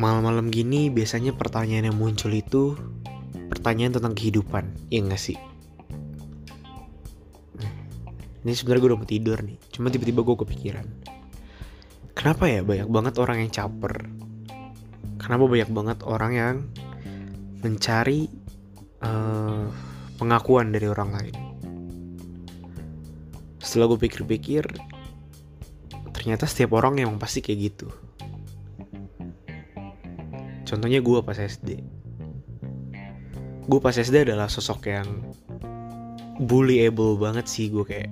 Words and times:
malam-malam 0.00 0.48
gini 0.48 0.88
biasanya 0.88 1.36
pertanyaan 1.36 1.92
yang 1.92 1.98
muncul 2.00 2.32
itu 2.32 2.72
pertanyaan 3.52 4.00
tentang 4.00 4.16
kehidupan, 4.16 4.88
iya 4.88 5.04
gak 5.04 5.20
sih? 5.20 5.36
Ini 8.40 8.56
sebenarnya 8.56 8.80
gue 8.80 8.90
udah 8.96 9.00
mau 9.04 9.04
tidur 9.04 9.38
nih, 9.44 9.60
cuma 9.68 9.92
tiba-tiba 9.92 10.24
gue 10.24 10.36
kepikiran. 10.40 10.86
Kenapa 12.16 12.48
ya 12.48 12.64
banyak 12.64 12.88
banget 12.88 13.14
orang 13.20 13.44
yang 13.44 13.52
caper? 13.52 14.08
Kenapa 15.20 15.44
banyak 15.44 15.68
banget 15.68 15.98
orang 16.08 16.32
yang 16.32 16.56
mencari 17.60 18.32
uh, 19.04 19.68
pengakuan 20.16 20.72
dari 20.72 20.88
orang 20.88 21.10
lain? 21.12 21.36
Setelah 23.60 23.92
gue 23.92 24.00
pikir-pikir, 24.08 24.64
ternyata 26.16 26.48
setiap 26.48 26.72
orang 26.80 26.96
emang 26.96 27.20
pasti 27.20 27.44
kayak 27.44 27.60
gitu. 27.60 27.92
Contohnya 30.70 31.02
gue 31.02 31.18
pas 31.18 31.34
SD. 31.34 31.82
Gue 33.66 33.80
pas 33.82 33.90
SD 33.90 34.22
adalah 34.22 34.46
sosok 34.46 34.86
yang 34.86 35.08
bullyable 36.46 37.18
banget 37.18 37.50
sih. 37.50 37.66
Gue 37.66 37.82
kayak 37.82 38.06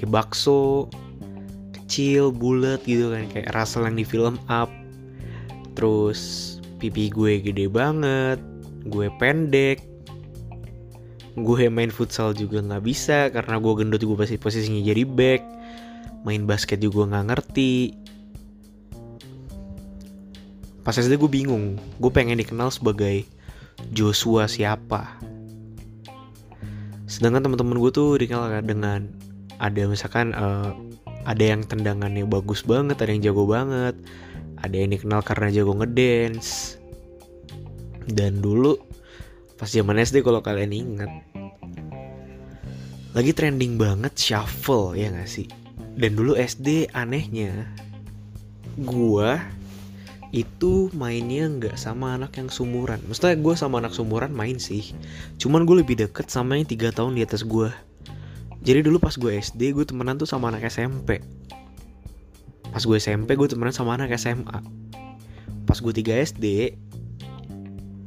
kayak 0.00 0.08
bakso 0.08 0.88
kecil 1.76 2.32
bulat 2.32 2.80
gitu 2.88 3.12
kan. 3.12 3.28
Kayak 3.28 3.52
Russell 3.52 3.84
yang 3.84 4.00
di 4.00 4.06
film 4.08 4.40
Up. 4.48 4.72
Terus 5.76 6.56
pipi 6.80 7.12
gue 7.12 7.44
gede 7.44 7.68
banget 7.68 8.40
gue 8.88 9.12
pendek. 9.20 9.84
Gue 11.36 11.68
main 11.68 11.92
futsal 11.92 12.32
juga 12.32 12.64
nggak 12.64 12.84
bisa 12.84 13.28
karena 13.28 13.60
gue 13.60 13.72
gendut 13.76 14.00
gue 14.00 14.16
pasti 14.16 14.40
posisinya 14.40 14.80
jadi 14.88 15.04
back. 15.04 15.42
Main 16.24 16.48
basket 16.48 16.80
juga 16.80 17.12
nggak 17.12 17.26
ngerti 17.28 17.99
pas 20.80 20.96
SD 20.96 21.20
gue 21.20 21.30
bingung 21.30 21.76
gue 22.00 22.10
pengen 22.12 22.40
dikenal 22.40 22.72
sebagai 22.72 23.24
Joshua 23.92 24.44
siapa. 24.44 25.16
Sedangkan 27.08 27.48
teman-teman 27.48 27.80
gue 27.80 27.90
tuh 27.92 28.20
dikenal 28.20 28.62
dengan 28.62 29.08
ada 29.60 29.82
misalkan 29.88 30.32
uh, 30.32 30.72
ada 31.28 31.44
yang 31.44 31.64
tendangannya 31.64 32.24
bagus 32.24 32.64
banget 32.64 32.96
ada 32.96 33.12
yang 33.12 33.20
jago 33.20 33.44
banget 33.44 33.92
ada 34.60 34.76
yang 34.76 34.92
dikenal 34.92 35.20
karena 35.24 35.48
jago 35.52 35.72
ngedance. 35.76 36.76
Dan 38.10 38.40
dulu 38.40 38.76
pas 39.56 39.68
zaman 39.68 40.00
SD 40.00 40.24
kalau 40.24 40.40
kalian 40.40 40.72
ingat 40.72 41.12
lagi 43.10 43.34
trending 43.34 43.74
banget 43.74 44.14
shuffle 44.14 44.94
ya 44.94 45.10
gak 45.10 45.28
sih? 45.28 45.48
Dan 45.98 46.14
dulu 46.16 46.38
SD 46.38 46.94
anehnya 46.94 47.68
gua 48.78 49.42
itu 50.30 50.86
mainnya 50.94 51.50
nggak 51.50 51.74
sama 51.74 52.14
anak 52.14 52.38
yang 52.38 52.46
sumuran. 52.46 53.02
Maksudnya 53.10 53.34
gue 53.34 53.54
sama 53.58 53.82
anak 53.82 53.94
sumuran 53.94 54.30
main 54.30 54.62
sih. 54.62 54.94
Cuman 55.42 55.66
gue 55.66 55.82
lebih 55.82 55.98
deket 55.98 56.30
sama 56.30 56.54
yang 56.54 56.66
tiga 56.66 56.94
tahun 56.94 57.18
di 57.18 57.26
atas 57.26 57.42
gue. 57.42 57.70
Jadi 58.62 58.86
dulu 58.86 59.02
pas 59.02 59.16
gue 59.18 59.34
SD 59.34 59.74
gue 59.74 59.82
temenan 59.82 60.20
tuh 60.20 60.30
sama 60.30 60.54
anak 60.54 60.70
SMP. 60.70 61.18
Pas 62.70 62.82
gue 62.82 62.96
SMP 63.02 63.34
gue 63.34 63.48
temenan 63.50 63.74
sama 63.74 63.98
anak 63.98 64.14
SMA. 64.14 64.58
Pas 65.66 65.78
gue 65.82 65.92
3 65.92 66.26
SD 66.34 66.46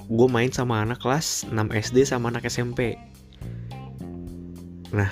gue 0.03 0.27
main 0.27 0.51
sama 0.51 0.83
anak 0.83 1.01
kelas 1.03 1.47
6 1.51 1.55
SD 1.91 2.07
sama 2.07 2.31
anak 2.31 2.47
SMP. 2.47 2.95
Nah, 4.93 5.09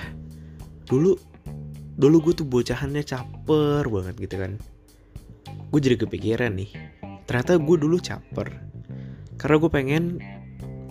dulu 0.86 1.18
dulu 1.98 2.16
gue 2.30 2.34
tuh 2.38 2.46
bocahannya 2.46 3.02
caper 3.04 3.84
banget 3.88 4.14
gitu 4.16 4.36
kan. 4.38 4.52
Gue 5.72 5.80
jadi 5.80 5.96
kepikiran 5.96 6.52
nih, 6.54 6.70
ternyata 7.26 7.58
gue 7.58 7.76
dulu 7.78 7.96
caper. 7.98 8.48
Karena 9.38 9.56
gue 9.58 9.70
pengen 9.70 10.04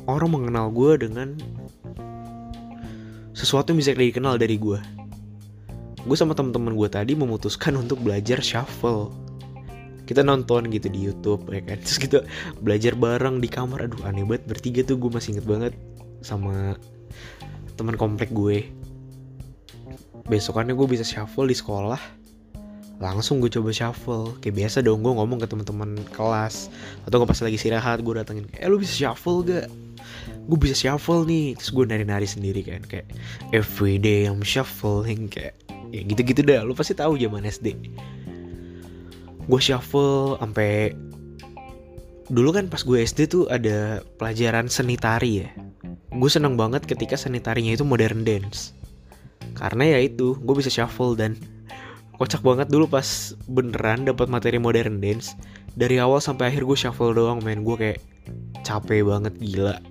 orang 0.10 0.30
mengenal 0.34 0.74
gue 0.74 1.08
dengan 1.08 1.38
sesuatu 3.32 3.72
yang 3.72 3.80
bisa 3.80 3.96
dikenal 3.96 4.36
dari 4.36 4.60
gue. 4.60 4.80
Gue 6.02 6.18
sama 6.18 6.34
teman-teman 6.34 6.74
gue 6.74 6.90
tadi 6.90 7.14
memutuskan 7.14 7.78
untuk 7.78 8.02
belajar 8.02 8.42
shuffle. 8.42 9.14
Kita 10.04 10.26
nonton 10.26 10.68
gitu 10.68 10.92
di 10.92 11.00
YouTube 11.08 11.48
ya 11.48 11.62
kan. 11.64 11.78
Terus 11.86 12.00
kita 12.02 12.18
belajar 12.60 12.98
bareng 12.98 13.40
di 13.40 13.48
kamar. 13.48 13.88
Aduh 13.88 14.04
aneh 14.04 14.26
banget 14.26 14.44
bertiga 14.50 14.82
tuh 14.84 14.98
gue 14.98 15.10
masih 15.14 15.38
inget 15.38 15.48
banget 15.48 15.74
sama 16.26 16.76
teman 17.78 17.96
komplek 17.96 18.34
gue. 18.34 18.68
Besokannya 20.28 20.76
gue 20.76 20.88
bisa 20.90 21.06
shuffle 21.06 21.48
di 21.48 21.56
sekolah. 21.56 22.21
Langsung 23.02 23.42
gue 23.42 23.50
coba 23.50 23.74
shuffle. 23.74 24.38
Kayak 24.40 24.56
biasa 24.62 24.86
dong 24.86 25.02
gue 25.02 25.10
ngomong 25.10 25.42
ke 25.42 25.48
teman-teman 25.50 25.98
kelas. 26.14 26.70
Atau 27.10 27.20
gue 27.20 27.28
pas 27.28 27.42
lagi 27.42 27.58
istirahat 27.58 28.06
gue 28.06 28.14
datengin 28.14 28.46
Eh 28.62 28.70
lu 28.70 28.78
bisa 28.78 28.94
shuffle 28.94 29.42
gak? 29.44 29.68
gue 30.42 30.58
bisa 30.58 30.78
shuffle 30.78 31.26
nih. 31.26 31.58
Terus 31.58 31.74
gue 31.74 31.86
nari-nari 31.90 32.30
sendiri 32.30 32.62
kan 32.62 32.86
kayak 32.86 33.10
everyday 33.52 34.30
I'm 34.30 34.46
shuffling 34.46 35.28
kayak 35.34 35.58
ya 35.90 36.06
gitu-gitu 36.06 36.46
dah. 36.46 36.62
Lu 36.62 36.78
pasti 36.78 36.94
tahu 36.94 37.18
zaman 37.18 37.44
SD 37.50 37.74
gue 39.52 39.62
shuffle 39.62 40.38
sampai 40.38 40.94
dulu 42.32 42.56
kan 42.56 42.70
pas 42.70 42.80
gue 42.86 43.04
SD 43.04 43.28
tuh 43.28 43.44
ada 43.50 44.06
pelajaran 44.16 44.70
seni 44.70 44.96
tari 44.96 45.44
ya. 45.44 45.50
Gue 46.12 46.30
seneng 46.32 46.56
banget 46.56 46.88
ketika 46.88 47.20
seni 47.20 47.44
tarinya 47.44 47.74
itu 47.76 47.84
modern 47.84 48.24
dance. 48.24 48.76
Karena 49.58 49.98
ya 49.98 50.00
itu 50.08 50.38
gue 50.40 50.56
bisa 50.56 50.72
shuffle 50.72 51.18
dan 51.18 51.36
kocak 52.22 52.46
banget 52.46 52.70
dulu 52.70 52.86
pas 52.86 53.34
beneran 53.50 54.06
dapat 54.06 54.30
materi 54.30 54.62
modern 54.62 55.02
dance. 55.02 55.34
Dari 55.74 55.98
awal 55.98 56.22
sampai 56.22 56.54
akhir 56.54 56.70
gue 56.70 56.78
shuffle 56.78 57.18
doang 57.18 57.42
main 57.42 57.66
gue 57.66 57.74
kayak 57.74 58.00
capek 58.62 59.02
banget 59.02 59.34
gila. 59.42 59.82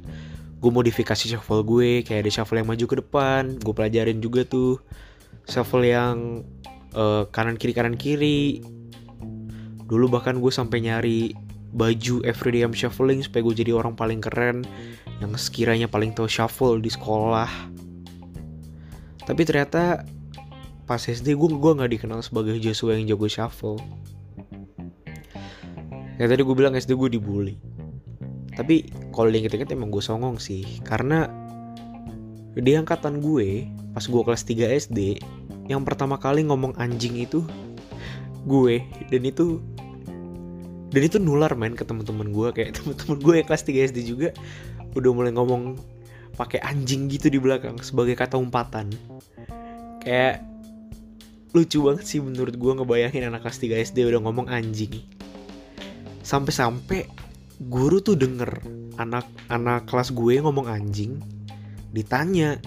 Gue 0.62 0.70
modifikasi 0.70 1.26
shuffle 1.26 1.66
gue 1.66 2.06
kayak 2.06 2.22
ada 2.22 2.30
shuffle 2.30 2.62
yang 2.62 2.70
maju 2.70 2.86
ke 2.86 2.96
depan 3.02 3.58
gue 3.58 3.74
pelajarin 3.74 4.22
juga 4.22 4.46
tuh. 4.46 4.78
Shuffle 5.50 5.82
yang 5.82 6.46
uh, 6.94 7.26
kanan 7.34 7.58
kiri 7.58 7.74
kanan 7.74 7.98
kiri. 7.98 8.62
Dulu 9.90 10.06
bahkan 10.06 10.38
gue 10.38 10.54
sampai 10.54 10.86
nyari 10.86 11.34
baju 11.74 12.22
everyday 12.22 12.62
I'm 12.62 12.78
shuffling 12.78 13.26
supaya 13.26 13.42
gue 13.42 13.58
jadi 13.58 13.74
orang 13.74 13.98
paling 13.98 14.22
keren 14.22 14.62
yang 15.18 15.34
sekiranya 15.34 15.90
paling 15.90 16.14
tahu 16.14 16.30
shuffle 16.30 16.78
di 16.78 16.94
sekolah. 16.94 17.50
Tapi 19.26 19.42
ternyata 19.42 20.06
pas 20.90 20.98
SD 20.98 21.38
gue 21.38 21.54
gue 21.54 21.72
nggak 21.78 21.90
dikenal 21.94 22.18
sebagai 22.18 22.58
Joshua 22.58 22.98
yang 22.98 23.06
jago 23.06 23.30
shuffle. 23.30 23.78
Ya 26.18 26.26
tadi 26.26 26.42
gue 26.42 26.56
bilang 26.58 26.74
SD 26.74 26.98
gue 26.98 27.14
dibully. 27.14 27.54
Tapi 28.58 28.90
kalau 29.14 29.30
diinget-inget 29.30 29.70
emang 29.70 29.94
gue 29.94 30.02
songong 30.02 30.42
sih. 30.42 30.82
Karena 30.82 31.30
di 32.58 32.74
angkatan 32.74 33.22
gue 33.22 33.70
pas 33.94 34.02
gue 34.02 34.22
kelas 34.26 34.42
3 34.42 34.66
SD 34.90 35.22
yang 35.70 35.86
pertama 35.86 36.18
kali 36.18 36.42
ngomong 36.42 36.74
anjing 36.74 37.22
itu 37.22 37.46
gue 38.42 38.82
dan 39.14 39.22
itu 39.22 39.62
dan 40.90 41.02
itu 41.06 41.22
nular 41.22 41.54
main 41.54 41.78
ke 41.78 41.86
teman-teman 41.86 42.34
gue 42.34 42.50
kayak 42.50 42.74
teman-teman 42.82 43.18
gue 43.22 43.34
yang 43.38 43.46
kelas 43.46 43.62
3 43.62 43.94
SD 43.94 43.98
juga 44.02 44.34
udah 44.98 45.10
mulai 45.14 45.30
ngomong 45.30 45.78
pakai 46.34 46.58
anjing 46.66 47.06
gitu 47.06 47.30
di 47.30 47.38
belakang 47.38 47.78
sebagai 47.78 48.18
kata 48.18 48.34
umpatan. 48.34 48.90
Kayak 50.02 50.50
lucu 51.50 51.82
banget 51.82 52.06
sih 52.06 52.22
menurut 52.22 52.54
gue 52.54 52.72
ngebayangin 52.78 53.26
anak 53.26 53.42
kelas 53.42 53.58
3 53.58 53.86
SD 53.90 54.06
udah 54.06 54.22
ngomong 54.22 54.46
anjing. 54.46 55.02
Sampai-sampai 56.22 57.10
guru 57.66 57.98
tuh 57.98 58.14
denger 58.14 58.62
anak 59.00 59.26
anak 59.50 59.90
kelas 59.90 60.14
gue 60.14 60.38
ngomong 60.38 60.70
anjing 60.70 61.18
ditanya. 61.90 62.58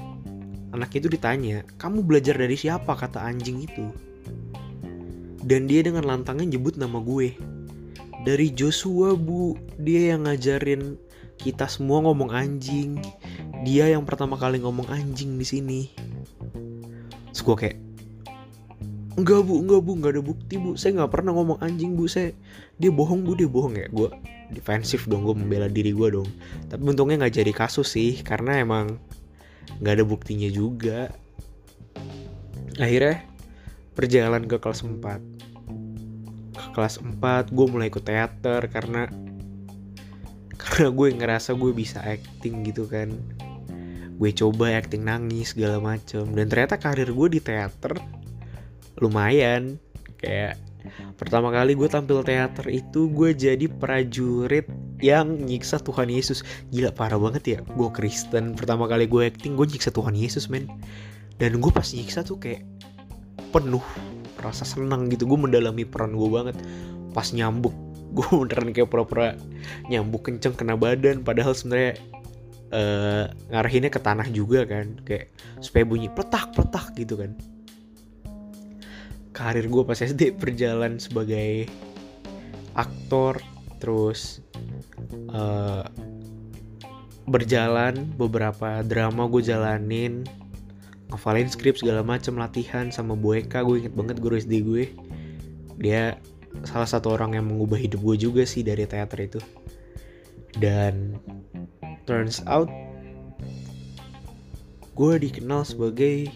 Anak 0.73 0.89
itu 0.97 1.05
ditanya 1.05 1.61
kamu 1.77 2.01
belajar 2.01 2.33
dari 2.33 2.57
siapa? 2.57 2.97
kata 2.97 3.21
anjing 3.21 3.61
itu. 3.61 3.87
Dan 5.43 5.69
dia 5.69 5.85
dengan 5.85 6.07
lantangnya 6.07 6.57
nyebut 6.57 6.75
nama 6.81 6.97
gue. 6.97 7.37
Dari 8.25 8.49
Joshua 8.51 9.13
bu. 9.13 9.53
Dia 9.77 10.15
yang 10.15 10.25
ngajarin 10.25 10.97
kita 11.37 11.69
semua 11.69 12.01
ngomong 12.01 12.33
anjing. 12.33 12.97
Dia 13.61 13.91
yang 13.91 14.03
pertama 14.03 14.33
kali 14.35 14.59
ngomong 14.59 14.89
anjing 14.89 15.37
di 15.37 15.45
sini. 15.45 15.81
Terus 17.31 17.41
gue 17.45 17.55
kayak 17.55 17.77
enggak 19.13 19.45
bu 19.45 19.61
enggak 19.61 19.81
bu 19.85 19.91
enggak 19.97 20.11
ada 20.17 20.23
bukti 20.23 20.55
bu. 20.57 20.73
Saya 20.73 21.01
nggak 21.01 21.11
pernah 21.13 21.31
ngomong 21.37 21.57
anjing 21.61 21.93
bu 21.93 22.09
saya 22.09 22.33
dia 22.81 22.89
bohong 22.89 23.21
bu 23.21 23.37
dia 23.37 23.49
bohong 23.49 23.75
ya. 23.77 23.87
Gue 23.89 24.09
defensif 24.53 25.05
dong 25.09 25.25
gue 25.25 25.35
membela 25.37 25.69
diri 25.69 25.93
gue 25.93 26.09
dong. 26.09 26.29
Tapi 26.69 26.81
untungnya 26.81 27.25
nggak 27.25 27.35
jadi 27.43 27.51
kasus 27.53 27.93
sih 27.93 28.21
karena 28.25 28.61
emang 28.61 28.97
nggak 29.81 29.93
ada 30.01 30.05
buktinya 30.05 30.49
juga. 30.49 31.13
Akhirnya 32.81 33.21
perjalanan 33.93 34.49
ke 34.49 34.57
kelas 34.57 34.81
4 34.81 34.97
ke 36.53 36.67
kelas 36.73 36.97
4 37.01 37.53
gue 37.53 37.65
mulai 37.69 37.93
ikut 37.93 38.01
teater 38.01 38.65
karena 38.69 39.09
karena 40.57 40.89
gue 40.89 41.07
ngerasa 41.13 41.53
gue 41.53 41.71
bisa 41.75 42.01
acting 42.01 42.65
gitu 42.65 42.89
kan. 42.89 43.13
Gue 44.17 44.31
coba 44.33 44.73
acting 44.73 45.05
nangis 45.05 45.53
segala 45.53 45.77
macem. 45.77 46.29
Dan 46.33 46.49
ternyata 46.49 46.81
karir 46.81 47.09
gue 47.13 47.27
di 47.29 47.41
teater 47.43 48.22
lumayan 49.01 49.81
kayak 50.19 50.57
Pertama 51.15 51.47
kali 51.53 51.79
gue 51.79 51.87
tampil 51.87 52.19
teater 52.27 52.67
itu 52.67 53.07
gue 53.07 53.31
jadi 53.31 53.65
prajurit 53.71 54.67
yang 54.99 55.47
nyiksa 55.47 55.79
Tuhan 55.79 56.11
Yesus. 56.11 56.43
Gila 56.75 56.91
parah 56.91 57.15
banget 57.15 57.43
ya. 57.47 57.59
Gue 57.63 57.87
Kristen. 57.95 58.55
Pertama 58.57 58.91
kali 58.91 59.07
gue 59.07 59.23
acting 59.23 59.55
gue 59.55 59.63
nyiksa 59.63 59.95
Tuhan 59.95 60.11
Yesus 60.11 60.51
men. 60.51 60.67
Dan 61.39 61.63
gue 61.63 61.71
pas 61.71 61.87
nyiksa 61.87 62.27
tuh 62.27 62.37
kayak 62.39 62.67
penuh 63.55 63.83
rasa 64.43 64.67
senang 64.67 65.07
gitu. 65.07 65.23
Gue 65.23 65.39
mendalami 65.39 65.87
peran 65.87 66.19
gue 66.19 66.29
banget. 66.29 66.59
Pas 67.15 67.31
nyambuk 67.31 67.73
gue 68.17 68.27
beneran 68.29 68.75
kayak 68.75 68.89
pura-pura 68.91 69.39
nyambuk 69.87 70.27
kenceng 70.27 70.59
kena 70.59 70.75
badan. 70.75 71.23
Padahal 71.23 71.55
sebenarnya 71.55 71.95
uh, 72.75 73.25
ngarahinnya 73.55 73.87
ke 73.87 74.03
tanah 74.03 74.27
juga 74.35 74.67
kan. 74.67 74.99
Kayak 75.07 75.31
supaya 75.63 75.87
bunyi 75.87 76.11
petak 76.11 76.51
petak 76.51 76.91
gitu 76.99 77.15
kan 77.15 77.39
karir 79.33 79.65
gue 79.67 79.83
pas 79.83 79.97
SD 79.97 80.37
berjalan 80.37 81.01
sebagai 81.01 81.67
aktor 82.77 83.41
terus 83.81 84.39
uh, 85.33 85.83
berjalan 87.27 88.07
beberapa 88.15 88.85
drama 88.85 89.27
gue 89.27 89.41
jalanin 89.43 90.23
ngafalin 91.09 91.49
skrip 91.49 91.77
segala 91.77 92.05
macam 92.05 92.37
latihan 92.39 92.93
sama 92.93 93.17
Bu 93.17 93.41
Eka 93.41 93.65
gue 93.65 93.85
inget 93.85 93.93
banget 93.97 94.17
guru 94.21 94.37
SD 94.37 94.53
gue 94.63 94.85
dia 95.81 96.17
salah 96.61 96.85
satu 96.85 97.17
orang 97.17 97.33
yang 97.33 97.45
mengubah 97.49 97.81
hidup 97.81 97.99
gue 98.05 98.29
juga 98.29 98.45
sih 98.45 98.61
dari 98.61 98.85
teater 98.85 99.19
itu. 99.25 99.41
Dan 100.53 101.17
turns 102.05 102.45
out 102.45 102.69
gue 104.93 105.13
dikenal 105.17 105.65
sebagai 105.65 106.29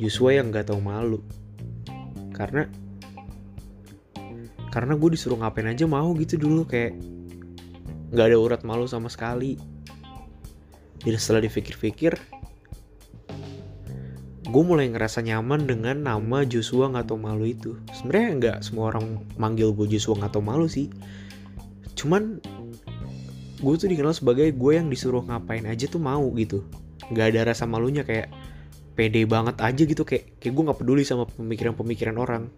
Joshua 0.00 0.40
yang 0.40 0.48
gak 0.48 0.72
tau 0.72 0.80
malu 0.80 1.20
karena 2.42 2.66
karena 4.74 4.98
gue 4.98 5.14
disuruh 5.14 5.38
ngapain 5.38 5.70
aja 5.70 5.86
mau 5.86 6.10
gitu 6.18 6.34
dulu 6.34 6.66
kayak 6.66 6.98
nggak 8.10 8.26
ada 8.26 8.38
urat 8.42 8.60
malu 8.66 8.90
sama 8.90 9.06
sekali. 9.06 9.54
Dan 11.02 11.18
setelah 11.18 11.46
dipikir-pikir 11.46 12.18
gue 14.52 14.62
mulai 14.66 14.90
ngerasa 14.90 15.24
nyaman 15.24 15.64
dengan 15.64 15.96
nama 16.02 16.44
Joshua 16.44 16.90
nggak 16.90 17.14
tau 17.14 17.20
malu 17.20 17.46
itu. 17.46 17.78
Sebenarnya 17.94 18.28
nggak 18.36 18.58
semua 18.66 18.90
orang 18.90 19.22
manggil 19.38 19.70
gue 19.70 19.86
Joshua 19.86 20.18
nggak 20.18 20.34
tau 20.34 20.42
malu 20.42 20.66
sih. 20.66 20.90
Cuman 21.94 22.42
gue 23.62 23.74
tuh 23.78 23.86
dikenal 23.86 24.10
sebagai 24.10 24.50
gue 24.50 24.72
yang 24.74 24.90
disuruh 24.90 25.22
ngapain 25.22 25.62
aja 25.68 25.86
tuh 25.86 26.02
mau 26.02 26.26
gitu. 26.34 26.66
Nggak 27.14 27.26
ada 27.32 27.40
rasa 27.54 27.64
malunya 27.70 28.02
kayak 28.02 28.28
pede 28.92 29.24
banget 29.24 29.56
aja 29.64 29.82
gitu 29.82 30.04
kayak 30.04 30.36
kayak 30.36 30.52
gue 30.52 30.64
nggak 30.68 30.78
peduli 30.80 31.02
sama 31.02 31.24
pemikiran-pemikiran 31.24 32.16
orang. 32.20 32.52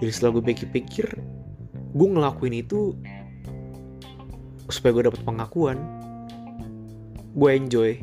Jadi 0.00 0.10
setelah 0.12 0.40
gue 0.40 0.44
pikir-pikir 0.52 1.06
gue 1.94 2.08
ngelakuin 2.10 2.54
itu 2.58 2.98
supaya 4.68 4.92
gue 4.96 5.04
dapet 5.08 5.22
pengakuan. 5.24 5.78
Gue 7.34 7.50
enjoy. 7.56 7.98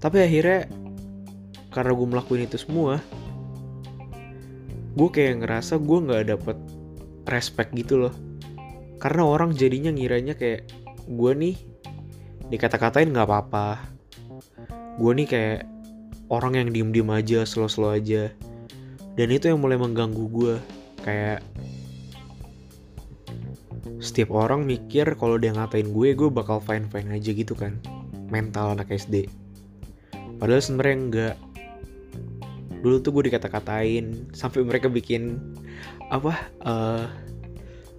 Tapi 0.00 0.16
akhirnya 0.18 0.66
karena 1.72 1.92
gue 1.94 2.06
melakuin 2.06 2.44
itu 2.44 2.60
semua 2.60 3.00
gue 4.92 5.08
kayak 5.08 5.40
ngerasa 5.40 5.80
gue 5.80 5.98
nggak 6.04 6.24
dapet 6.36 6.56
respect 7.28 7.72
gitu 7.72 8.08
loh. 8.08 8.14
Karena 9.00 9.24
orang 9.26 9.56
jadinya 9.56 9.88
ngiranya 9.88 10.36
kayak 10.36 10.68
gue 11.08 11.32
nih 11.32 11.56
dikata-katain 12.52 13.08
nggak 13.08 13.26
apa-apa. 13.28 13.68
Gue 15.00 15.12
nih 15.16 15.26
kayak 15.28 15.60
orang 16.32 16.56
yang 16.56 16.68
diem-diem 16.72 17.12
aja, 17.12 17.44
slow-slow 17.44 17.92
aja. 17.92 18.32
Dan 19.12 19.28
itu 19.28 19.52
yang 19.52 19.60
mulai 19.60 19.76
mengganggu 19.76 20.24
gue. 20.32 20.56
Kayak 21.04 21.44
setiap 24.00 24.32
orang 24.32 24.64
mikir 24.64 25.04
kalau 25.20 25.36
dia 25.36 25.52
ngatain 25.52 25.92
gue, 25.92 26.08
gue 26.16 26.28
bakal 26.32 26.58
fine-fine 26.64 27.12
aja 27.12 27.30
gitu 27.36 27.52
kan. 27.52 27.76
Mental 28.32 28.72
anak 28.72 28.88
SD. 28.88 29.28
Padahal 30.40 30.64
sebenarnya 30.64 30.96
enggak. 30.96 31.36
Dulu 32.82 32.96
tuh 33.04 33.12
gue 33.14 33.30
dikata-katain 33.30 34.32
sampai 34.32 34.64
mereka 34.64 34.90
bikin 34.90 35.38
apa 36.10 36.34
uh, 36.66 37.06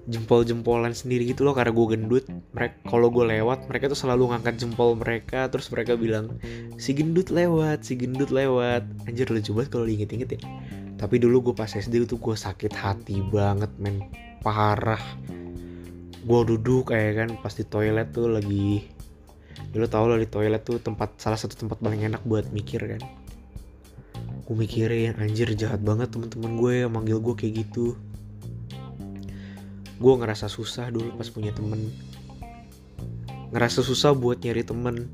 jempol-jempolan 0.03 0.91
sendiri 0.91 1.31
gitu 1.31 1.47
loh 1.47 1.55
karena 1.55 1.71
gue 1.71 1.87
gendut. 1.95 2.25
Mereka 2.51 2.91
kalau 2.91 3.07
gue 3.07 3.23
lewat 3.23 3.71
mereka 3.71 3.87
tuh 3.87 3.99
selalu 3.99 4.35
ngangkat 4.35 4.59
jempol 4.59 4.99
mereka 4.99 5.47
terus 5.47 5.71
mereka 5.71 5.95
bilang 5.95 6.35
si 6.75 6.91
gendut 6.91 7.31
lewat 7.31 7.87
si 7.87 7.95
gendut 7.95 8.29
lewat. 8.29 8.83
Anjir 9.07 9.31
lucu 9.31 9.55
banget 9.55 9.69
kalau 9.71 9.85
diinget-inget 9.87 10.29
ya. 10.35 10.41
Tapi 10.99 11.19
dulu 11.19 11.51
gue 11.51 11.55
pas 11.55 11.71
SD 11.71 12.03
itu 12.03 12.19
gue 12.19 12.35
sakit 12.35 12.73
hati 12.75 13.23
banget 13.31 13.71
men. 13.79 14.03
Parah. 14.43 15.01
Gue 16.23 16.39
duduk 16.47 16.91
kayak 16.91 17.11
kan 17.15 17.29
pas 17.39 17.51
di 17.55 17.63
toilet 17.63 18.11
tuh 18.11 18.27
lagi 18.27 18.87
dulu 19.73 19.89
tau 19.89 20.05
lah 20.05 20.21
di 20.21 20.29
toilet 20.29 20.61
tuh 20.61 20.77
tempat 20.77 21.17
salah 21.17 21.39
satu 21.39 21.57
tempat 21.57 21.81
paling 21.81 22.03
enak 22.03 22.21
buat 22.27 22.51
mikir 22.51 22.83
kan. 22.83 23.01
Gue 24.43 24.55
mikirin 24.59 25.15
anjir 25.15 25.47
jahat 25.55 25.79
banget 25.79 26.11
temen-temen 26.11 26.59
gue 26.59 26.73
yang 26.83 26.91
manggil 26.91 27.23
gue 27.23 27.33
kayak 27.33 27.63
gitu 27.63 27.95
gue 30.03 30.13
ngerasa 30.19 30.51
susah 30.51 30.91
dulu 30.91 31.15
pas 31.15 31.31
punya 31.31 31.55
temen. 31.55 31.87
Ngerasa 33.55 33.79
susah 33.79 34.11
buat 34.11 34.43
nyari 34.43 34.67
temen. 34.67 35.07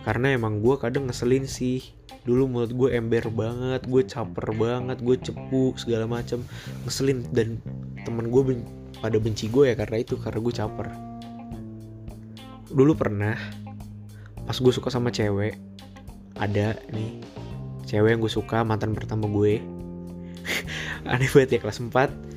Karena 0.00 0.32
emang 0.32 0.64
gue 0.64 0.80
kadang 0.80 1.04
ngeselin 1.04 1.44
sih. 1.44 1.84
Dulu 2.24 2.48
menurut 2.48 2.72
gue 2.72 2.88
ember 2.96 3.28
banget 3.28 3.84
gue 3.84 4.02
caper 4.08 4.56
banget 4.56 5.04
gue 5.04 5.16
cepu 5.20 5.76
segala 5.76 6.08
macam 6.08 6.40
ngeselin 6.88 7.20
dan 7.36 7.60
temen 8.08 8.32
gue 8.32 8.42
ben 8.46 8.58
pada 9.02 9.18
benci 9.20 9.50
gue 9.50 9.68
ya 9.68 9.74
karena 9.76 10.00
itu 10.00 10.16
karena 10.16 10.40
gue 10.40 10.54
caper. 10.56 10.88
Dulu 12.72 12.96
pernah 12.96 13.36
pas 14.48 14.56
gue 14.56 14.72
suka 14.72 14.88
sama 14.88 15.12
cewek 15.12 15.60
ada 16.40 16.80
nih 16.90 17.20
cewek 17.84 18.16
yang 18.16 18.20
gue 18.24 18.32
suka 18.32 18.64
mantan 18.64 18.96
pertama 18.96 19.28
gue. 19.28 19.60
Aneh 21.12 21.28
banget 21.28 21.58
ya 21.58 21.60
kelas 21.60 21.82
4 21.82 22.31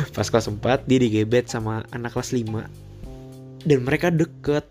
pas 0.16 0.26
kelas 0.26 0.48
4 0.48 0.88
dia 0.88 0.98
digebet 0.98 1.48
sama 1.50 1.84
anak 1.92 2.16
kelas 2.16 2.32
5 2.32 2.90
dan 3.64 3.78
mereka 3.84 4.08
deket. 4.08 4.64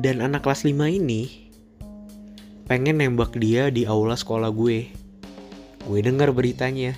Dan 0.00 0.22
anak 0.24 0.46
kelas 0.46 0.64
5 0.64 0.72
ini 0.86 1.50
pengen 2.70 3.02
nembak 3.02 3.34
dia 3.36 3.68
di 3.68 3.84
aula 3.84 4.14
sekolah 4.14 4.48
gue. 4.54 4.88
Gue 5.84 5.98
dengar 6.00 6.30
beritanya. 6.30 6.94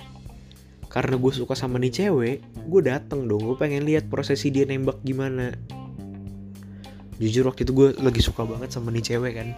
Karena 0.87 1.17
gue 1.17 1.33
suka 1.33 1.57
sama 1.57 1.81
nih 1.81 1.89
cewek 1.89 2.37
gue 2.69 2.81
dateng 2.85 3.25
dong. 3.25 3.43
Gue 3.43 3.57
pengen 3.57 3.83
lihat 3.83 4.07
prosesi 4.07 4.53
dia 4.53 4.63
nembak 4.63 5.01
gimana. 5.01 5.51
Jujur 7.17 7.49
waktu 7.49 7.65
itu 7.65 7.73
gue 7.73 7.89
lagi 7.97 8.21
suka 8.21 8.45
banget 8.45 8.69
sama 8.71 8.93
nih 8.93 9.03
cewek 9.03 9.33
kan. 9.35 9.49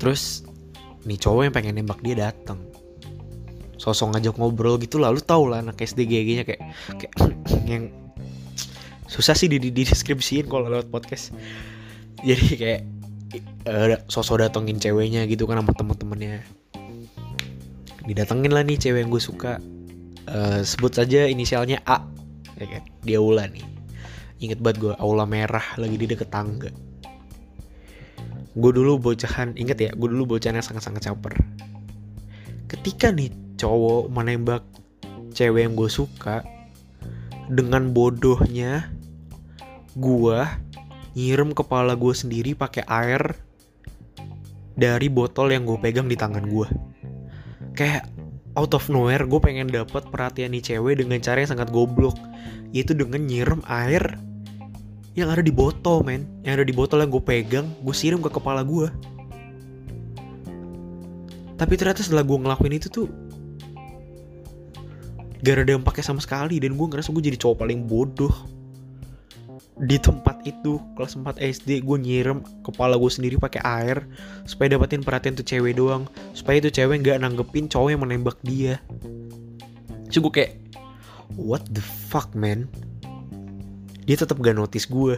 Terus 0.00 0.48
nih 1.04 1.18
cowok 1.20 1.42
yang 1.46 1.54
pengen 1.54 1.76
nembak 1.76 2.00
dia 2.00 2.16
dateng 2.30 2.58
sosok 3.82 4.14
ngajak 4.14 4.38
ngobrol 4.38 4.78
gitu 4.78 5.02
lah. 5.02 5.10
Lu 5.10 5.18
tau 5.18 5.50
lah 5.50 5.58
anak 5.58 5.82
SD 5.82 6.06
nya 6.06 6.46
kayak 6.46 6.62
kayak 7.02 7.12
yang 7.72 7.90
susah 9.10 9.34
sih 9.34 9.50
di, 9.50 9.58
deskripsiin 9.58 10.46
kalau 10.46 10.70
lewat 10.70 10.86
podcast. 10.94 11.34
Jadi 12.26 12.54
kayak 12.54 12.80
uh, 13.66 13.98
sosok 14.06 14.46
datengin 14.46 14.78
ceweknya 14.78 15.26
gitu 15.26 15.50
kan 15.50 15.58
sama 15.58 15.74
temen-temennya. 15.74 16.46
Didatengin 18.06 18.54
lah 18.54 18.62
nih 18.62 18.78
cewek 18.78 19.02
yang 19.02 19.10
gue 19.10 19.22
suka. 19.22 19.58
Uh, 20.30 20.62
sebut 20.62 20.94
saja 20.94 21.26
inisialnya 21.26 21.82
A. 21.82 22.06
Ya 22.62 22.78
kan? 22.78 22.82
Dia 23.02 23.18
Aula 23.18 23.50
nih. 23.50 23.66
Inget 24.38 24.62
banget 24.62 24.78
gue 24.78 24.94
Aula 25.02 25.26
merah 25.26 25.74
lagi 25.74 25.98
di 25.98 26.06
deket 26.06 26.30
tangga. 26.30 26.70
Gue 28.54 28.70
dulu 28.70 29.10
bocahan 29.10 29.58
inget 29.58 29.78
ya 29.82 29.90
gue 29.90 30.08
dulu 30.08 30.38
bocahannya 30.38 30.62
sangat-sangat 30.62 31.10
caper. 31.10 31.34
Ketika 32.70 33.10
nih 33.10 33.42
cowok 33.62 34.10
menembak 34.10 34.66
cewek 35.30 35.70
yang 35.70 35.78
gue 35.78 35.86
suka 35.86 36.42
dengan 37.46 37.94
bodohnya 37.94 38.90
gue 39.94 40.40
nyiram 41.14 41.54
kepala 41.54 41.94
gue 41.94 42.10
sendiri 42.10 42.58
pakai 42.58 42.82
air 42.90 43.38
dari 44.74 45.06
botol 45.06 45.54
yang 45.54 45.62
gue 45.62 45.78
pegang 45.78 46.10
di 46.10 46.18
tangan 46.18 46.42
gue 46.50 46.66
kayak 47.78 48.10
out 48.58 48.74
of 48.74 48.90
nowhere 48.90 49.22
gue 49.22 49.38
pengen 49.38 49.70
dapat 49.70 50.02
perhatian 50.10 50.50
nih 50.50 50.74
cewek 50.74 50.98
dengan 50.98 51.22
cara 51.22 51.46
yang 51.46 51.54
sangat 51.54 51.70
goblok 51.70 52.18
yaitu 52.74 52.98
dengan 52.98 53.22
nyiram 53.22 53.62
air 53.70 54.18
yang 55.12 55.28
ada 55.28 55.44
di 55.44 55.52
botol 55.52 56.00
men. 56.00 56.24
Yang 56.40 56.52
ada 56.56 56.64
di 56.64 56.72
botol 56.72 57.04
yang 57.04 57.12
gue 57.12 57.20
pegang 57.20 57.68
gue 57.84 57.94
siram 57.94 58.24
ke 58.24 58.32
kepala 58.32 58.64
gue 58.64 58.88
tapi 61.62 61.78
ternyata 61.78 62.02
setelah 62.02 62.26
gue 62.26 62.38
ngelakuin 62.42 62.74
itu 62.74 62.90
tuh 62.90 63.06
gak 65.42 65.54
ada 65.58 65.64
dampaknya 65.74 66.04
sama 66.06 66.22
sekali 66.22 66.62
dan 66.62 66.78
gue 66.78 66.86
ngerasa 66.86 67.10
gue 67.10 67.22
jadi 67.22 67.38
cowok 67.38 67.66
paling 67.66 67.86
bodoh. 67.86 68.32
Di 69.82 69.98
tempat 69.98 70.46
itu 70.46 70.78
kelas 70.94 71.18
4 71.18 71.42
SD 71.42 71.82
gue 71.82 71.98
nyirem 71.98 72.46
kepala 72.62 72.94
gue 72.94 73.10
sendiri 73.10 73.34
pakai 73.36 73.62
air 73.66 74.06
supaya 74.46 74.78
dapetin 74.78 75.02
perhatian 75.02 75.34
tuh 75.34 75.46
cewek 75.46 75.74
doang. 75.74 76.06
Supaya 76.32 76.62
itu 76.62 76.70
cewek 76.70 77.02
nggak 77.02 77.18
nanggepin 77.18 77.66
cowok 77.66 77.88
yang 77.90 78.02
menembak 78.06 78.38
dia. 78.46 78.78
So 80.14 80.22
kayak 80.30 80.62
what 81.34 81.66
the 81.74 81.82
fuck 81.82 82.30
man? 82.38 82.70
Dia 84.06 84.18
tetap 84.18 84.38
gak 84.42 84.58
notice 84.58 84.86
gue 84.90 85.14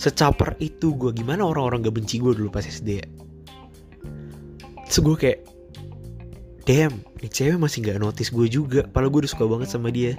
secaper 0.00 0.56
itu 0.64 0.96
gue 0.96 1.12
gimana 1.12 1.44
orang-orang 1.44 1.84
gak 1.84 2.00
benci 2.00 2.16
gue 2.24 2.32
dulu 2.32 2.48
pas 2.48 2.64
SD 2.64 3.04
ya 3.04 3.06
so 4.88 5.04
gue 5.04 5.12
kayak 5.12 5.44
damn 6.64 7.04
nih 7.20 7.30
cewek 7.30 7.58
masih 7.60 7.84
gak 7.84 8.00
notice 8.00 8.32
gue 8.32 8.46
juga. 8.48 8.80
Padahal 8.88 9.12
gue 9.12 9.20
udah 9.26 9.32
suka 9.32 9.44
banget 9.46 9.68
sama 9.72 9.88
dia. 9.92 10.16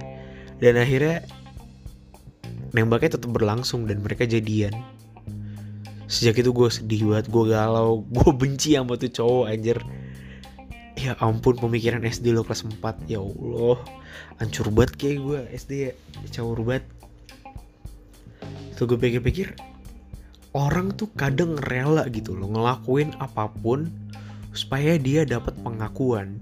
Dan 0.62 0.78
akhirnya 0.78 1.26
nembaknya 2.72 3.18
tetap 3.18 3.30
berlangsung 3.30 3.84
dan 3.90 4.00
mereka 4.00 4.24
jadian. 4.24 4.72
Sejak 6.06 6.44
itu 6.44 6.52
gue 6.52 6.68
sedih 6.68 7.12
banget 7.12 7.32
gue 7.32 7.44
galau 7.50 8.04
gue 8.16 8.30
benci 8.34 8.78
sama 8.78 8.94
tuh 8.96 9.10
cowok 9.10 9.44
anjir. 9.50 9.78
Ya 10.96 11.18
ampun 11.18 11.58
pemikiran 11.58 12.04
SD 12.04 12.30
lo 12.30 12.46
kelas 12.46 12.68
4 12.68 13.10
ya 13.10 13.18
Allah. 13.18 13.80
Hancur 14.38 14.70
banget 14.70 15.00
kayak 15.00 15.18
gue 15.18 15.38
SD 15.56 15.72
ya 15.88 15.92
cowok 16.40 16.62
banget. 16.62 16.84
Itu 18.76 18.86
gue 18.86 18.98
pikir-pikir 18.98 19.72
orang 20.52 20.92
tuh 20.92 21.08
kadang 21.16 21.56
rela 21.56 22.04
gitu 22.12 22.36
loh 22.36 22.52
ngelakuin 22.52 23.16
apa 23.20 23.48
pun 23.48 23.88
supaya 24.52 24.96
dia 25.00 25.24
dapat 25.24 25.56
pengakuan. 25.60 26.40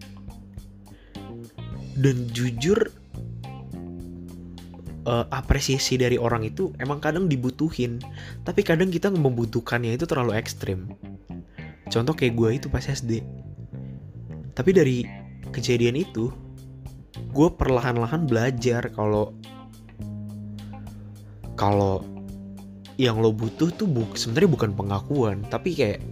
Dan 2.01 2.31
jujur 2.33 2.79
uh, 5.05 5.27
apresiasi 5.31 6.01
dari 6.01 6.17
orang 6.17 6.47
itu 6.47 6.71
emang 6.79 7.03
kadang 7.03 7.27
dibutuhin. 7.27 8.03
Tapi 8.47 8.63
kadang 8.63 8.89
kita 8.93 9.11
membutuhkannya 9.11 9.95
itu 9.95 10.07
terlalu 10.07 10.39
ekstrim. 10.39 10.93
Contoh 11.91 12.15
kayak 12.15 12.35
gue 12.39 12.51
itu 12.57 12.67
pas 12.71 12.87
SD 12.87 13.23
tapi 14.55 14.77
dari 14.77 15.09
kejadian 15.57 15.97
itu 15.99 16.29
gue 17.33 17.49
perlahan-lahan 17.55 18.29
belajar 18.29 18.93
kalau 18.93 19.33
kalau 21.57 22.05
yang 23.01 23.17
lo 23.25 23.33
butuh 23.33 23.73
tuh 23.73 23.89
bu 23.89 24.05
sebenarnya 24.13 24.51
bukan 24.53 24.71
pengakuan 24.77 25.41
tapi 25.49 25.73
kayak 25.73 26.05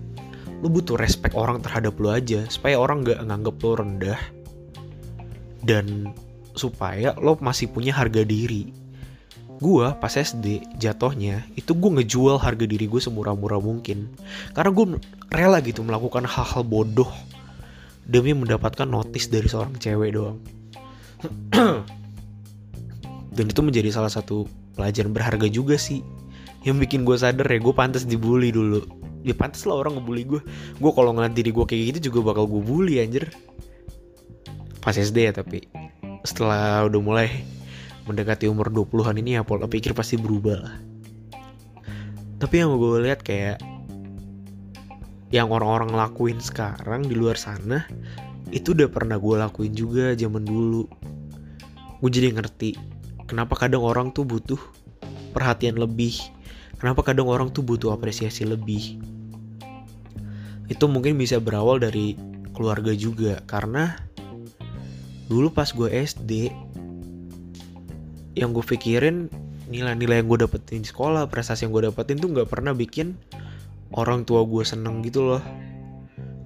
lo 0.58 0.66
butuh 0.66 0.98
respect 0.98 1.38
orang 1.38 1.62
terhadap 1.62 1.94
lo 2.02 2.10
aja 2.10 2.42
supaya 2.50 2.74
orang 2.78 3.06
gak 3.06 3.22
nganggep 3.22 3.56
lo 3.62 3.72
rendah. 3.78 4.20
Dan 5.62 6.14
supaya 6.58 7.14
lo 7.18 7.38
masih 7.38 7.70
punya 7.70 7.94
harga 7.94 8.26
diri. 8.26 8.74
Gue 9.58 9.90
pas 9.98 10.14
SD 10.14 10.78
jatohnya 10.78 11.42
itu 11.58 11.74
gue 11.74 11.90
ngejual 11.98 12.38
harga 12.38 12.66
diri 12.66 12.86
gue 12.86 12.98
semurah-murah 13.02 13.58
mungkin. 13.62 14.10
Karena 14.54 14.70
gue 14.74 14.86
rela 15.30 15.58
gitu 15.62 15.82
melakukan 15.82 16.26
hal-hal 16.26 16.62
bodoh 16.62 17.10
demi 18.06 18.34
mendapatkan 18.34 18.86
notis 18.86 19.30
dari 19.30 19.46
seorang 19.50 19.78
cewek 19.78 20.14
doang. 20.14 20.38
Dan 23.36 23.44
itu 23.50 23.60
menjadi 23.62 23.94
salah 23.94 24.10
satu 24.10 24.46
pelajaran 24.74 25.14
berharga 25.14 25.46
juga 25.50 25.78
sih. 25.78 26.02
Yang 26.66 26.86
bikin 26.86 27.00
gue 27.06 27.14
sadar 27.18 27.46
ya 27.46 27.58
gue 27.58 27.74
pantas 27.74 28.02
dibully 28.06 28.50
dulu 28.50 29.07
ya 29.28 29.36
pantas 29.36 29.68
lah 29.68 29.76
orang 29.76 30.00
ngebully 30.00 30.24
gue 30.24 30.40
gue 30.80 30.90
kalau 30.96 31.12
ngeliat 31.12 31.36
diri 31.36 31.52
gue 31.52 31.64
kayak 31.68 31.84
gitu 31.92 32.08
juga 32.08 32.32
bakal 32.32 32.48
gue 32.48 32.62
bully 32.64 33.04
anjir 33.04 33.28
pas 34.80 34.96
SD 34.96 35.28
ya 35.28 35.32
tapi 35.36 35.68
setelah 36.24 36.88
udah 36.88 37.00
mulai 37.04 37.28
mendekati 38.08 38.48
umur 38.48 38.72
20-an 38.72 39.20
ini 39.20 39.36
ya 39.36 39.44
pola 39.44 39.68
pikir 39.68 39.92
pasti 39.92 40.16
berubah 40.16 40.56
lah. 40.56 40.76
Tapi 42.40 42.54
yang 42.56 42.72
gue 42.80 43.04
lihat 43.04 43.20
kayak 43.20 43.60
yang 45.28 45.52
orang-orang 45.52 45.92
lakuin 45.92 46.40
sekarang 46.40 47.04
di 47.04 47.12
luar 47.12 47.36
sana 47.36 47.84
itu 48.48 48.72
udah 48.72 48.88
pernah 48.88 49.20
gue 49.20 49.36
lakuin 49.36 49.76
juga 49.76 50.16
zaman 50.16 50.48
dulu. 50.48 50.88
Gue 52.00 52.10
jadi 52.10 52.32
ngerti 52.32 52.80
kenapa 53.28 53.60
kadang 53.60 53.84
orang 53.84 54.08
tuh 54.16 54.24
butuh 54.24 54.58
perhatian 55.36 55.76
lebih. 55.76 56.16
Kenapa 56.80 57.02
kadang 57.04 57.28
orang 57.28 57.52
tuh 57.52 57.66
butuh 57.66 57.92
apresiasi 57.92 58.46
lebih. 58.48 59.02
Itu 60.68 60.86
mungkin 60.86 61.16
bisa 61.16 61.40
berawal 61.40 61.80
dari 61.80 62.14
keluarga 62.52 62.92
juga 62.92 63.40
karena 63.48 63.96
dulu 65.28 65.52
pas 65.52 65.68
gue 65.72 65.88
SD 65.88 66.52
yang 68.38 68.54
gue 68.54 68.64
pikirin 68.64 69.28
nilai-nilai 69.68 70.24
yang 70.24 70.28
gue 70.28 70.48
dapetin 70.48 70.80
di 70.80 70.88
sekolah 70.88 71.28
prestasi 71.28 71.68
yang 71.68 71.72
gue 71.76 71.92
dapetin 71.92 72.16
tuh 72.16 72.32
nggak 72.32 72.48
pernah 72.48 72.72
bikin 72.72 73.18
orang 73.92 74.24
tua 74.24 74.44
gue 74.44 74.64
seneng 74.64 75.04
gitu 75.04 75.24
loh. 75.24 75.42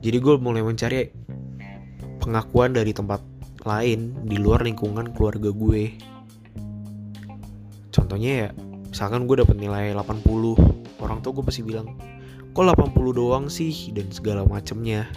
Jadi 0.02 0.18
gue 0.18 0.34
mulai 0.42 0.66
mencari 0.66 1.06
pengakuan 2.18 2.74
dari 2.74 2.90
tempat 2.90 3.22
lain 3.62 4.26
di 4.26 4.36
luar 4.38 4.66
lingkungan 4.66 5.14
keluarga 5.14 5.54
gue. 5.54 5.94
Contohnya 7.94 8.30
ya 8.30 8.48
misalkan 8.90 9.30
gue 9.30 9.38
dapet 9.38 9.54
nilai 9.54 9.94
80 9.94 10.98
orang 10.98 11.18
tua 11.22 11.30
gue 11.38 11.44
pasti 11.46 11.62
bilang 11.62 11.94
kok 12.52 12.68
80 12.68 13.16
doang 13.16 13.48
sih 13.48 13.72
dan 13.96 14.12
segala 14.12 14.44
macemnya. 14.44 15.08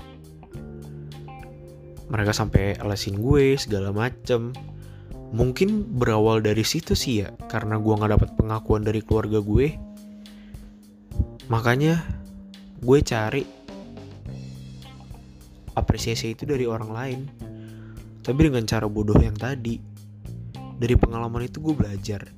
Mereka 2.08 2.32
sampai 2.32 2.80
alasin 2.80 3.20
gue 3.20 3.60
segala 3.60 3.92
macem. 3.92 4.56
Mungkin 5.36 6.00
berawal 6.00 6.40
dari 6.40 6.64
situ 6.64 6.96
sih 6.96 7.28
ya 7.28 7.36
karena 7.52 7.76
gue 7.76 7.92
nggak 7.92 8.14
dapat 8.16 8.30
pengakuan 8.40 8.88
dari 8.88 9.04
keluarga 9.04 9.44
gue. 9.44 9.76
Makanya 11.52 12.00
gue 12.80 13.00
cari 13.04 13.44
apresiasi 15.76 16.32
itu 16.32 16.48
dari 16.48 16.64
orang 16.64 16.92
lain. 16.96 17.22
Tapi 18.24 18.40
dengan 18.48 18.64
cara 18.64 18.88
bodoh 18.88 19.20
yang 19.20 19.36
tadi 19.36 19.76
dari 20.80 20.96
pengalaman 20.96 21.52
itu 21.52 21.60
gue 21.60 21.76
belajar. 21.76 22.32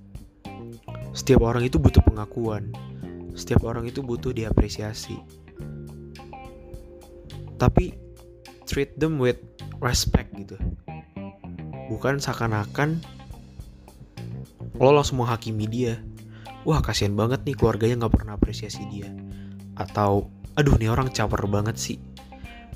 Setiap 1.13 1.45
orang 1.45 1.69
itu 1.69 1.77
butuh 1.77 2.01
pengakuan 2.01 2.73
setiap 3.38 3.70
orang 3.70 3.86
itu 3.86 4.01
butuh 4.01 4.34
diapresiasi. 4.34 5.13
Tapi 7.62 7.94
treat 8.65 8.98
them 8.98 9.22
with 9.22 9.38
respect 9.77 10.34
gitu. 10.34 10.58
Bukan 11.94 12.17
seakan-akan 12.17 13.00
lo 14.82 14.89
langsung 14.89 15.22
menghakimi 15.22 15.70
dia. 15.70 16.01
Wah 16.65 16.82
kasihan 16.82 17.13
banget 17.13 17.46
nih 17.46 17.56
keluarganya 17.56 18.06
nggak 18.06 18.15
pernah 18.17 18.34
apresiasi 18.36 18.84
dia. 18.89 19.08
Atau 19.77 20.34
aduh 20.58 20.74
nih 20.75 20.89
orang 20.89 21.13
caper 21.13 21.46
banget 21.46 21.77
sih. 21.77 21.98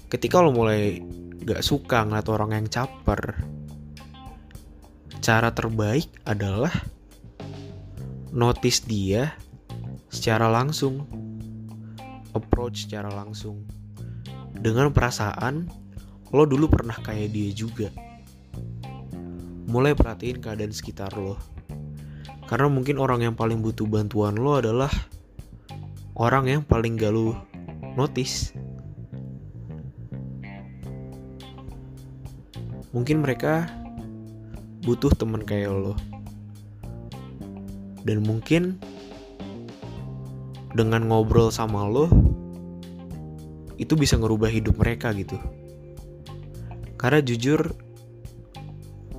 Ketika 0.08 0.40
lo 0.46 0.54
mulai 0.54 1.02
gak 1.42 1.66
suka 1.66 2.06
ngeliat 2.06 2.30
orang 2.30 2.54
yang 2.54 2.68
caper 2.70 3.42
cara 5.22 5.50
terbaik 5.54 6.10
adalah 6.26 6.70
notice 8.34 8.86
dia 8.86 9.34
secara 10.12 10.52
langsung 10.52 11.08
approach 12.36 12.86
secara 12.86 13.08
langsung 13.08 13.64
dengan 14.52 14.92
perasaan 14.92 15.72
lo 16.32 16.44
dulu 16.46 16.68
pernah 16.68 16.96
kayak 16.96 17.32
dia 17.32 17.50
juga 17.52 17.90
mulai 19.72 19.96
perhatiin 19.96 20.44
keadaan 20.44 20.76
sekitar 20.76 21.16
lo. 21.16 21.40
Karena 22.44 22.68
mungkin 22.68 23.00
orang 23.00 23.24
yang 23.24 23.36
paling 23.40 23.64
butuh 23.64 23.88
bantuan 23.88 24.36
lo 24.36 24.60
adalah 24.60 24.92
orang 26.20 26.52
yang 26.52 26.62
paling 26.68 27.00
gak 27.00 27.16
lo 27.16 27.40
notice. 27.96 28.52
Mungkin 32.92 33.24
mereka 33.24 33.72
butuh 34.84 35.16
temen 35.16 35.48
kayak 35.48 35.72
lo. 35.72 35.96
Dan 38.04 38.28
mungkin 38.28 38.76
dengan 40.72 41.08
ngobrol 41.08 41.52
sama 41.52 41.88
lo 41.88 42.08
itu 43.82 43.98
bisa 43.98 44.16
ngerubah 44.16 44.48
hidup 44.48 44.78
mereka 44.78 45.10
gitu. 45.12 45.36
Karena 46.96 47.20
jujur 47.26 47.74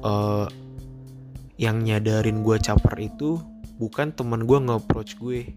uh, 0.06 0.46
yang 1.58 1.82
nyadarin 1.82 2.42
gue 2.42 2.56
caper 2.58 2.98
itu 2.98 3.38
bukan 3.78 4.14
teman 4.14 4.46
gue 4.46 4.58
nge-approach 4.58 5.18
gue 5.18 5.50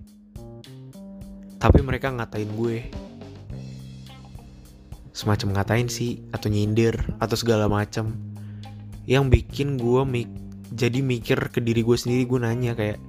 tapi 1.62 1.82
mereka 1.82 2.14
ngatain 2.14 2.50
gue 2.54 2.90
semacam 5.16 5.58
ngatain 5.58 5.90
sih 5.90 6.22
atau 6.30 6.52
nyindir 6.52 6.94
atau 7.18 7.34
segala 7.34 7.66
macam 7.66 8.14
yang 9.10 9.34
bikin 9.34 9.82
gue 9.82 10.02
mik 10.06 10.30
jadi 10.76 11.00
mikir 11.02 11.50
ke 11.50 11.58
diri 11.58 11.82
gue 11.82 11.98
sendiri 11.98 12.30
gue 12.30 12.40
nanya 12.42 12.78
kayak 12.78 13.02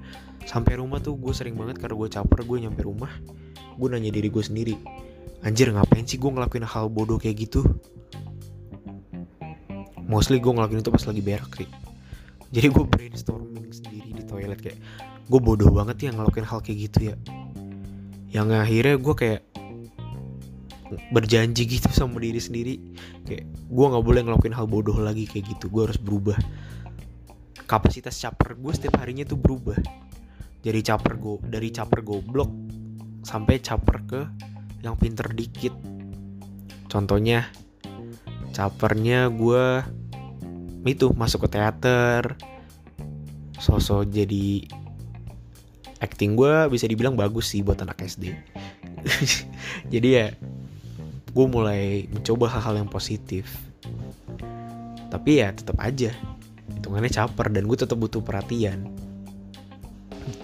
sampai 0.46 0.78
rumah 0.78 1.02
tuh 1.02 1.18
gue 1.18 1.34
sering 1.34 1.58
banget 1.58 1.82
karena 1.82 1.98
gue 1.98 2.08
caper 2.08 2.40
gue 2.46 2.56
nyampe 2.62 2.80
rumah 2.86 3.10
gue 3.76 3.88
nanya 3.90 4.14
diri 4.14 4.30
gue 4.30 4.40
sendiri 4.40 4.74
anjir 5.42 5.68
ngapain 5.74 6.06
sih 6.06 6.16
gue 6.16 6.30
ngelakuin 6.30 6.64
hal 6.64 6.88
bodoh 6.88 7.20
kayak 7.20 7.46
gitu? 7.46 7.66
Mostly 10.06 10.38
gue 10.38 10.54
ngelakuin 10.54 10.80
itu 10.80 10.90
pas 10.94 11.02
lagi 11.02 11.22
berak 11.22 11.52
sih 11.58 11.68
jadi 12.54 12.70
gue 12.70 12.84
brainstorming 12.86 13.74
sendiri 13.74 14.14
di 14.14 14.22
toilet 14.22 14.62
kayak 14.62 14.78
gue 15.26 15.40
bodoh 15.42 15.68
banget 15.74 16.08
ya 16.08 16.10
ngelakuin 16.14 16.46
hal 16.46 16.62
kayak 16.62 16.78
gitu 16.88 16.98
ya. 17.12 17.14
Yang 18.30 18.48
akhirnya 18.62 18.96
gue 19.02 19.14
kayak 19.18 19.40
berjanji 21.10 21.66
gitu 21.66 21.90
sama 21.90 22.22
diri 22.22 22.38
sendiri 22.38 22.74
kayak 23.26 23.50
gue 23.50 23.86
nggak 23.90 24.04
boleh 24.06 24.20
ngelakuin 24.22 24.54
hal 24.54 24.70
bodoh 24.70 24.94
lagi 25.02 25.26
kayak 25.26 25.58
gitu 25.58 25.66
gue 25.66 25.90
harus 25.90 25.98
berubah. 25.98 26.38
Kapasitas 27.66 28.14
caper 28.14 28.54
gue 28.54 28.72
setiap 28.72 29.02
harinya 29.02 29.26
tuh 29.26 29.34
berubah 29.34 30.05
dari 30.66 30.82
caper 30.82 31.14
go 31.22 31.38
dari 31.46 31.70
caper 31.70 32.02
goblok 32.02 32.50
sampai 33.22 33.62
caper 33.62 33.96
ke 34.02 34.20
yang 34.82 34.98
pinter 34.98 35.30
dikit. 35.30 35.70
Contohnya 36.90 37.46
capernya 38.50 39.30
gue 39.30 39.86
itu 40.82 41.14
masuk 41.14 41.46
ke 41.46 41.58
teater. 41.58 42.34
Sosok 43.62 44.10
jadi 44.10 44.66
acting 46.02 46.34
gue 46.34 46.66
bisa 46.66 46.90
dibilang 46.90 47.14
bagus 47.14 47.54
sih 47.54 47.64
buat 47.64 47.80
anak 47.80 48.04
SD 48.04 48.28
jadi 49.92 50.08
ya 50.12 50.26
gue 51.32 51.46
mulai 51.48 52.04
mencoba 52.10 52.50
hal-hal 52.50 52.82
yang 52.82 52.90
positif. 52.90 53.46
Tapi 55.06 55.40
ya 55.40 55.54
tetap 55.54 55.78
aja 55.78 56.10
hitungannya 56.74 57.08
caper 57.08 57.54
dan 57.54 57.70
gue 57.70 57.78
tetap 57.78 57.96
butuh 57.96 58.20
perhatian 58.20 59.05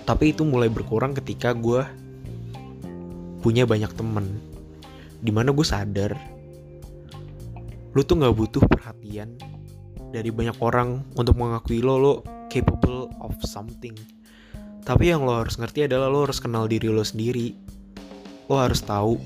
tapi 0.03 0.35
itu 0.35 0.43
mulai 0.43 0.67
berkurang 0.67 1.15
ketika 1.15 1.55
gue 1.55 1.87
punya 3.43 3.67
banyak 3.67 3.91
temen. 3.95 4.39
Di 5.23 5.31
mana 5.31 5.55
gue 5.55 5.67
sadar 5.67 6.15
lu 7.93 8.01
tuh 8.01 8.17
nggak 8.25 8.33
butuh 8.33 8.65
perhatian 8.65 9.37
dari 10.17 10.33
banyak 10.33 10.57
orang 10.59 11.05
untuk 11.15 11.39
mengakui 11.39 11.85
lo. 11.85 12.01
Lo 12.01 12.15
capable 12.51 13.07
of 13.23 13.39
something. 13.47 13.95
Tapi 14.83 15.15
yang 15.15 15.23
lo 15.23 15.39
harus 15.39 15.63
ngerti 15.63 15.87
adalah 15.87 16.11
lo 16.11 16.27
harus 16.27 16.43
kenal 16.43 16.67
diri 16.67 16.91
lo 16.91 17.07
sendiri. 17.07 17.55
Lo 18.51 18.59
harus 18.59 18.83
tahu 18.83 19.23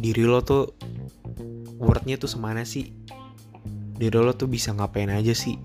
diri 0.00 0.24
lo 0.24 0.40
tuh 0.40 0.72
wordnya 1.76 2.16
tuh 2.16 2.30
semana 2.30 2.64
sih. 2.64 2.88
Diri 4.00 4.16
lo 4.16 4.32
tuh 4.32 4.48
bisa 4.48 4.72
ngapain 4.72 5.12
aja 5.12 5.36
sih. 5.36 5.60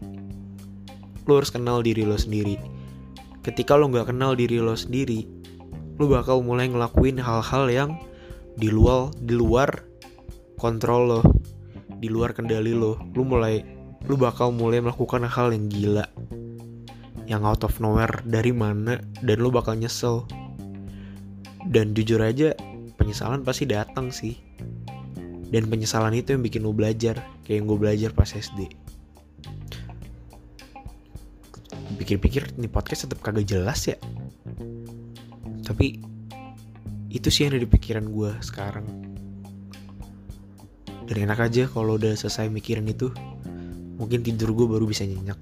Lo 1.24 1.40
harus 1.40 1.56
kenal 1.56 1.80
diri 1.80 2.04
lo 2.04 2.20
sendiri 2.20 2.85
ketika 3.46 3.78
lo 3.78 3.94
nggak 3.94 4.10
kenal 4.10 4.34
diri 4.34 4.58
lo 4.58 4.74
sendiri 4.74 5.30
lo 6.02 6.10
bakal 6.10 6.42
mulai 6.42 6.66
ngelakuin 6.66 7.22
hal-hal 7.22 7.70
yang 7.70 7.92
di 8.58 8.74
luar 8.74 9.14
di 9.22 9.38
luar 9.38 9.70
kontrol 10.58 11.02
lo 11.06 11.22
di 12.00 12.08
luar 12.12 12.36
kendali 12.36 12.76
lo. 12.76 13.00
Lo 13.16 13.22
mulai 13.24 13.64
lo 14.06 14.16
bakal 14.20 14.54
mulai 14.54 14.84
melakukan 14.84 15.26
hal 15.26 15.50
yang 15.56 15.66
gila 15.72 16.06
yang 17.26 17.42
out 17.42 17.66
of 17.66 17.82
nowhere 17.82 18.22
dari 18.22 18.54
mana 18.54 19.02
dan 19.26 19.38
lo 19.42 19.50
bakal 19.50 19.74
nyesel. 19.74 20.30
Dan 21.66 21.98
jujur 21.98 22.22
aja 22.22 22.54
penyesalan 23.02 23.42
pasti 23.42 23.66
datang 23.66 24.14
sih. 24.14 24.38
Dan 25.50 25.66
penyesalan 25.66 26.14
itu 26.14 26.38
yang 26.38 26.46
bikin 26.46 26.62
lo 26.62 26.76
belajar 26.76 27.18
kayak 27.48 27.58
yang 27.62 27.66
gue 27.66 27.78
belajar 27.80 28.10
pas 28.14 28.30
SD 28.30 28.85
pikir-pikir 31.96 32.60
nih 32.60 32.70
podcast 32.70 33.08
tetap 33.08 33.24
kagak 33.24 33.48
jelas 33.48 33.88
ya. 33.88 33.98
Tapi 35.66 35.98
itu 37.10 37.28
sih 37.32 37.48
yang 37.48 37.56
ada 37.56 37.64
di 37.64 37.70
pikiran 37.70 38.06
gue 38.12 38.32
sekarang. 38.44 38.86
Dan 41.06 41.16
enak 41.26 41.40
aja 41.50 41.66
kalau 41.72 41.98
udah 41.98 42.14
selesai 42.14 42.52
mikirin 42.52 42.86
itu. 42.86 43.10
Mungkin 43.96 44.22
tidur 44.28 44.52
gue 44.52 44.68
baru 44.68 44.84
bisa 44.84 45.08
nyenyak. 45.08 45.40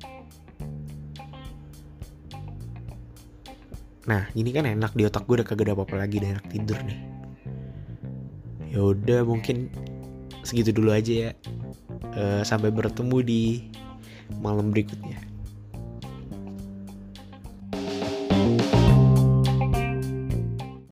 Nah 4.06 4.30
ini 4.38 4.54
kan 4.54 4.70
enak 4.70 4.94
di 4.94 5.10
otak 5.10 5.26
gue 5.26 5.42
udah 5.42 5.48
kagak 5.48 5.72
ada 5.72 5.74
apa-apa 5.74 6.06
lagi 6.06 6.22
dan 6.22 6.38
enak 6.38 6.48
tidur 6.54 6.78
nih. 6.86 7.00
Ya 8.70 8.80
udah 8.86 9.26
mungkin 9.26 9.74
segitu 10.46 10.70
dulu 10.70 10.94
aja 10.94 11.30
ya. 11.30 11.32
Uh, 12.14 12.46
sampai 12.46 12.70
bertemu 12.70 13.18
di 13.26 13.42
malam 14.38 14.70
berikutnya 14.70 15.33